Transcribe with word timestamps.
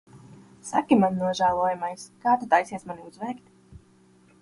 Saki 0.69 0.97
man, 1.01 1.19
nožēlojamais, 1.25 2.07
kā 2.25 2.35
tu 2.45 2.51
taisies 2.55 2.91
mani 2.91 3.09
uzveikt? 3.13 3.57